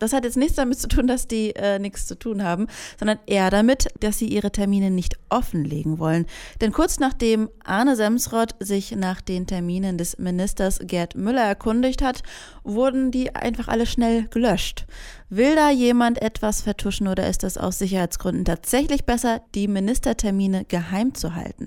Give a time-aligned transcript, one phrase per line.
[0.00, 2.68] Das hat jetzt nichts damit zu tun, dass die äh, nichts zu tun haben,
[2.98, 6.24] sondern eher damit, dass sie ihre Termine nicht offenlegen wollen.
[6.62, 12.22] Denn kurz nachdem Arne Semsrott sich nach den Terminen des Ministers Gerd Müller erkundigt hat,
[12.64, 14.86] wurden die einfach alle schnell gelöscht.
[15.28, 21.14] Will da jemand etwas vertuschen oder ist es aus Sicherheitsgründen tatsächlich besser, die Ministertermine geheim
[21.14, 21.66] zu halten?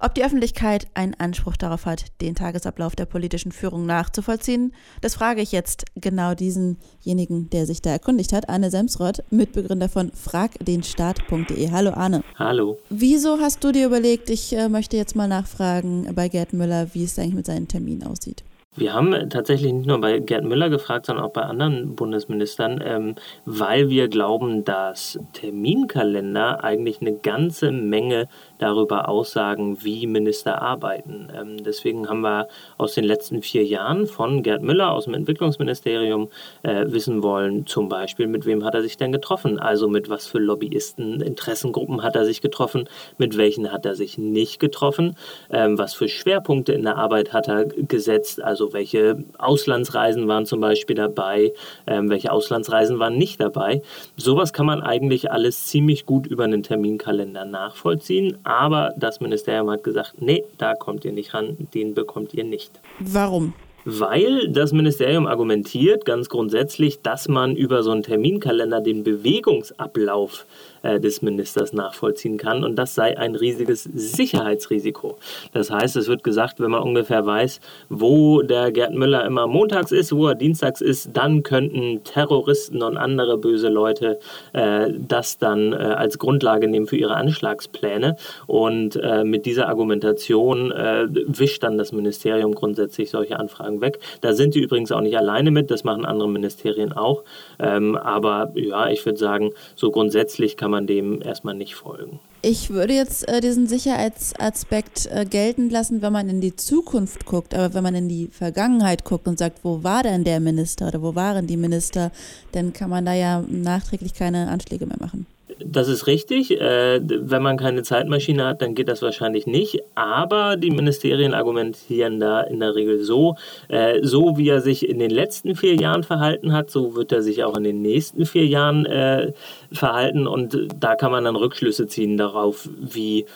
[0.00, 5.40] Ob die Öffentlichkeit einen Anspruch darauf hat, den Tagesablauf der politischen Führung nachzuvollziehen, das frage
[5.40, 11.72] ich jetzt genau diesenjenigen, der sich da erkundigt hat, Arne Semsrott, Mitbegründer von fragdenstaat.de.
[11.72, 12.22] Hallo Arne.
[12.36, 12.78] Hallo.
[12.90, 17.02] Wieso hast du dir überlegt, ich äh, möchte jetzt mal nachfragen bei Gerd Müller, wie
[17.02, 18.44] es eigentlich mit seinen Terminen aussieht?
[18.78, 23.16] Wir haben tatsächlich nicht nur bei Gerd Müller gefragt, sondern auch bei anderen Bundesministern, ähm,
[23.44, 28.28] weil wir glauben, dass Terminkalender eigentlich eine ganze Menge
[28.58, 31.26] darüber aussagen, wie Minister arbeiten.
[31.36, 36.28] Ähm, deswegen haben wir aus den letzten vier Jahren von Gerd Müller aus dem Entwicklungsministerium
[36.62, 39.58] äh, wissen wollen, zum Beispiel, mit wem hat er sich denn getroffen?
[39.58, 44.18] Also mit was für Lobbyisten, Interessengruppen hat er sich getroffen, mit welchen hat er sich
[44.18, 45.16] nicht getroffen,
[45.50, 50.60] ähm, was für Schwerpunkte in der Arbeit hat er gesetzt, also welche Auslandsreisen waren zum
[50.60, 51.52] Beispiel dabei,
[51.86, 53.82] ähm, welche Auslandsreisen waren nicht dabei.
[54.16, 59.84] Sowas kann man eigentlich alles ziemlich gut über einen Terminkalender nachvollziehen aber das Ministerium hat
[59.84, 62.80] gesagt, nee, da kommt ihr nicht ran, den bekommt ihr nicht.
[62.98, 63.54] Warum?
[63.90, 70.44] Weil das Ministerium argumentiert ganz grundsätzlich, dass man über so einen Terminkalender den Bewegungsablauf
[70.82, 72.64] äh, des Ministers nachvollziehen kann.
[72.64, 75.16] Und das sei ein riesiges Sicherheitsrisiko.
[75.54, 79.90] Das heißt, es wird gesagt, wenn man ungefähr weiß, wo der Gerd Müller immer montags
[79.90, 84.18] ist, wo er dienstags ist, dann könnten Terroristen und andere böse Leute
[84.52, 88.16] äh, das dann äh, als Grundlage nehmen für ihre Anschlagspläne.
[88.46, 93.98] Und äh, mit dieser Argumentation äh, wischt dann das Ministerium grundsätzlich solche Anfragen weg.
[94.20, 97.22] Da sind die übrigens auch nicht alleine mit, das machen andere Ministerien auch.
[97.58, 102.20] Ähm, aber ja, ich würde sagen, so grundsätzlich kann man dem erstmal nicht folgen.
[102.40, 107.54] Ich würde jetzt äh, diesen Sicherheitsaspekt äh, gelten lassen, wenn man in die Zukunft guckt.
[107.54, 111.02] Aber wenn man in die Vergangenheit guckt und sagt, wo war denn der Minister oder
[111.02, 112.12] wo waren die Minister,
[112.52, 115.26] dann kann man da ja nachträglich keine Anschläge mehr machen.
[115.70, 116.58] Das ist richtig.
[116.60, 119.80] Äh, wenn man keine Zeitmaschine hat, dann geht das wahrscheinlich nicht.
[119.94, 123.36] Aber die Ministerien argumentieren da in der Regel so,
[123.68, 127.22] äh, so wie er sich in den letzten vier Jahren verhalten hat, so wird er
[127.22, 129.32] sich auch in den nächsten vier Jahren äh,
[129.70, 130.26] verhalten.
[130.26, 133.26] Und da kann man dann Rückschlüsse ziehen darauf, wie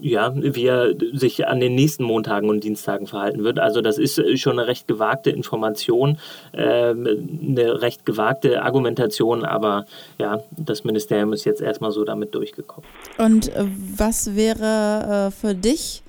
[0.00, 3.58] ja, wie er sich an den nächsten Montagen und Dienstagen verhalten wird.
[3.58, 6.18] Also das ist schon eine recht gewagte Information,
[6.52, 9.86] äh, eine recht gewagte Argumentation, aber
[10.18, 12.88] ja, das Ministerium ist jetzt erstmal so damit durchgekommen.
[13.18, 13.64] Und äh,
[13.96, 16.02] was wäre äh, für dich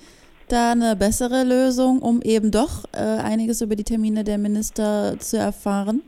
[0.47, 5.37] da eine bessere Lösung, um eben doch äh, einiges über die Termine der Minister zu
[5.37, 6.01] erfahren?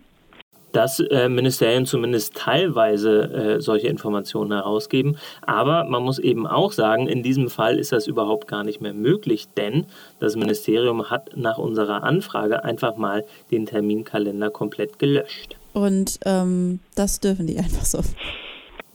[0.71, 5.17] Dass äh, Ministerien zumindest teilweise äh, solche Informationen herausgeben.
[5.41, 8.93] Aber man muss eben auch sagen, in diesem Fall ist das überhaupt gar nicht mehr
[8.93, 9.85] möglich, denn
[10.19, 15.55] das Ministerium hat nach unserer Anfrage einfach mal den Terminkalender komplett gelöscht.
[15.73, 17.99] Und ähm, das dürfen die einfach so.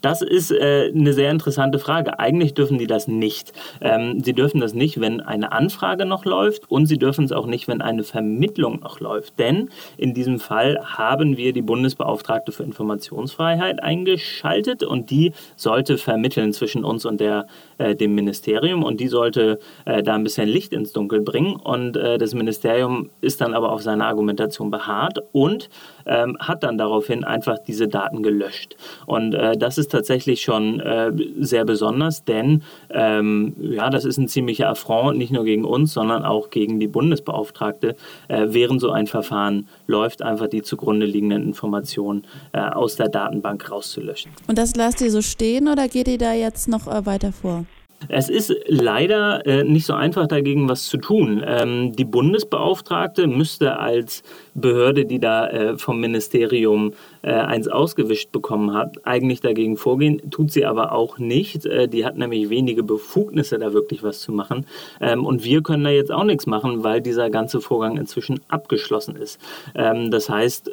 [0.04, 2.18] Das ist äh, eine sehr interessante Frage.
[2.18, 3.54] Eigentlich dürfen die das nicht.
[3.80, 7.46] Ähm, sie dürfen das nicht, wenn eine Anfrage noch läuft und sie dürfen es auch
[7.46, 9.38] nicht, wenn eine Vermittlung noch läuft.
[9.38, 16.52] Denn in diesem Fall haben wir die Bundesbeauftragte für Informationsfreiheit eingeschaltet und die sollte vermitteln
[16.52, 17.46] zwischen uns und der,
[17.78, 21.56] äh, dem Ministerium und die sollte äh, da ein bisschen Licht ins Dunkel bringen.
[21.56, 25.70] Und äh, das Ministerium ist dann aber auf seine Argumentation beharrt und
[26.04, 28.76] ähm, hat dann daraufhin einfach diese Daten gelöscht.
[29.06, 34.28] Und äh, das ist tatsächlich schon äh, sehr besonders, denn ähm, ja, das ist ein
[34.28, 37.96] ziemlicher Affront, nicht nur gegen uns, sondern auch gegen die Bundesbeauftragte,
[38.28, 43.70] äh, während so ein Verfahren läuft, einfach die zugrunde liegenden Informationen äh, aus der Datenbank
[43.70, 44.32] rauszulöschen.
[44.48, 47.64] Und das lasst ihr so stehen oder geht ihr da jetzt noch äh, weiter vor?
[48.08, 51.42] Es ist leider äh, nicht so einfach dagegen was zu tun.
[51.46, 54.22] Ähm, die Bundesbeauftragte müsste als
[54.54, 56.92] Behörde, die da äh, vom Ministerium
[57.22, 61.66] äh, eins ausgewischt bekommen hat, eigentlich dagegen vorgehen, tut sie aber auch nicht.
[61.66, 64.66] Äh, die hat nämlich wenige Befugnisse, da wirklich was zu machen.
[65.00, 69.16] Ähm, und wir können da jetzt auch nichts machen, weil dieser ganze Vorgang inzwischen abgeschlossen
[69.16, 69.40] ist.
[69.74, 70.70] Ähm, das heißt,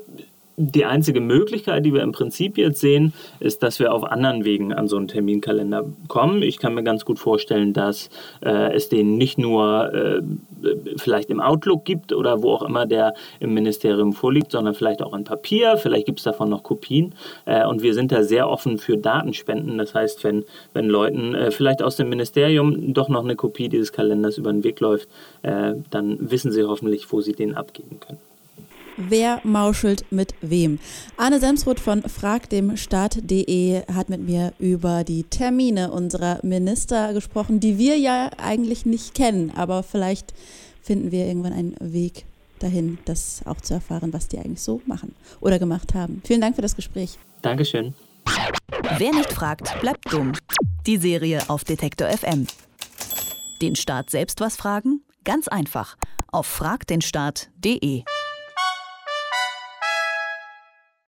[0.57, 4.73] die einzige Möglichkeit, die wir im Prinzip jetzt sehen, ist, dass wir auf anderen Wegen
[4.73, 6.41] an so einen Terminkalender kommen.
[6.41, 8.09] Ich kann mir ganz gut vorstellen, dass
[8.41, 10.21] äh, es den nicht nur äh,
[10.97, 15.13] vielleicht im Outlook gibt oder wo auch immer der im Ministerium vorliegt, sondern vielleicht auch
[15.13, 15.77] in Papier.
[15.77, 17.15] Vielleicht gibt es davon noch Kopien.
[17.45, 19.77] Äh, und wir sind da sehr offen für Datenspenden.
[19.77, 20.43] Das heißt, wenn,
[20.73, 24.63] wenn Leuten äh, vielleicht aus dem Ministerium doch noch eine Kopie dieses Kalenders über den
[24.63, 25.09] Weg läuft,
[25.43, 28.30] äh, dann wissen sie hoffentlich, wo sie den abgeben können.
[29.09, 30.79] Wer mauschelt mit wem?
[31.17, 37.97] Arne Semsroth von fragdemstaat.de hat mit mir über die Termine unserer Minister gesprochen, die wir
[37.97, 40.33] ja eigentlich nicht kennen, aber vielleicht
[40.81, 42.25] finden wir irgendwann einen Weg
[42.59, 46.21] dahin, das auch zu erfahren, was die eigentlich so machen oder gemacht haben.
[46.25, 47.17] Vielen Dank für das Gespräch.
[47.41, 47.93] Dankeschön.
[48.97, 50.33] Wer nicht fragt, bleibt dumm.
[50.85, 52.45] Die Serie auf Detektor FM.
[53.61, 55.01] Den Staat selbst was fragen?
[55.23, 55.97] Ganz einfach.
[56.31, 58.03] Auf fragdenstaat.de.